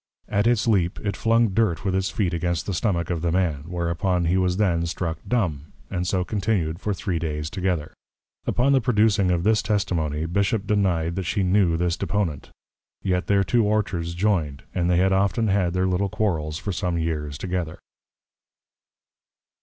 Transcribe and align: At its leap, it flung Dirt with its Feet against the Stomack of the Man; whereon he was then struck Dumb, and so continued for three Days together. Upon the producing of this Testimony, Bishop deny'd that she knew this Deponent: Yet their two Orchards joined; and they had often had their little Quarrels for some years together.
At 0.27 0.47
its 0.47 0.67
leap, 0.67 0.99
it 1.01 1.15
flung 1.15 1.49
Dirt 1.49 1.85
with 1.85 1.93
its 1.93 2.09
Feet 2.09 2.33
against 2.33 2.65
the 2.65 2.73
Stomack 2.73 3.11
of 3.11 3.21
the 3.21 3.31
Man; 3.31 3.65
whereon 3.67 4.25
he 4.25 4.35
was 4.35 4.57
then 4.57 4.87
struck 4.87 5.19
Dumb, 5.27 5.73
and 5.91 6.07
so 6.07 6.23
continued 6.23 6.79
for 6.81 6.91
three 6.91 7.19
Days 7.19 7.51
together. 7.51 7.93
Upon 8.47 8.71
the 8.73 8.81
producing 8.81 9.29
of 9.29 9.43
this 9.43 9.61
Testimony, 9.61 10.25
Bishop 10.25 10.65
deny'd 10.65 11.15
that 11.17 11.25
she 11.27 11.43
knew 11.43 11.77
this 11.77 11.95
Deponent: 11.97 12.49
Yet 13.03 13.27
their 13.27 13.43
two 13.43 13.63
Orchards 13.63 14.15
joined; 14.15 14.63
and 14.73 14.89
they 14.89 14.97
had 14.97 15.13
often 15.13 15.49
had 15.49 15.73
their 15.73 15.85
little 15.85 16.09
Quarrels 16.09 16.57
for 16.57 16.71
some 16.71 16.97
years 16.97 17.37
together. 17.37 17.77